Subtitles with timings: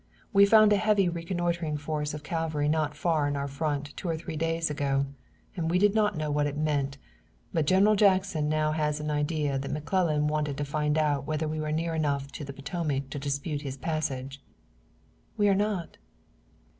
[0.33, 4.17] We found a heavy reconnoitering force of cavalry not far in our front two or
[4.17, 5.05] three days ago,
[5.55, 6.97] and we did not know what it meant,
[7.53, 11.59] but General Jackson now has an idea that McClellan wanted to find out whether we
[11.59, 14.41] were near enough to the Potomac to dispute his passage."
[15.37, 15.99] "We are not."